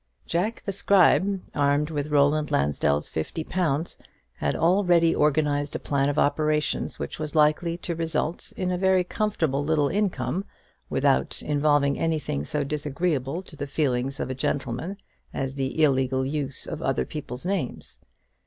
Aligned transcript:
Jack 0.25 0.63
the 0.63 0.71
Scribe, 0.71 1.43
armed 1.53 1.91
with 1.91 2.09
Roland 2.09 2.49
Lansdell's 2.49 3.07
fifty 3.07 3.43
pounds, 3.43 3.99
had 4.33 4.55
already 4.55 5.13
organized 5.13 5.75
a 5.75 5.79
plan 5.79 6.09
of 6.09 6.17
operations 6.17 6.97
which 6.97 7.19
was 7.19 7.35
likely 7.35 7.77
to 7.77 7.93
result 7.95 8.51
in 8.57 8.71
a 8.71 8.79
very 8.79 9.03
comfortable 9.03 9.63
little 9.63 9.89
income, 9.89 10.43
without 10.89 11.43
involving 11.43 11.99
anything 11.99 12.43
so 12.43 12.63
disagreeable 12.63 13.43
to 13.43 13.55
the 13.55 13.67
feelings 13.67 14.19
of 14.19 14.31
a 14.31 14.33
gentleman 14.33 14.97
as 15.35 15.53
the 15.53 15.83
illegal 15.83 16.25
use 16.25 16.65
of 16.65 16.81
other 16.81 17.05
people's 17.05 17.45
names. 17.45 17.99